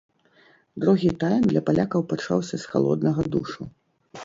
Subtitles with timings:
[0.85, 3.71] Другі тайм для палякаў пачаўся з халоднага душу.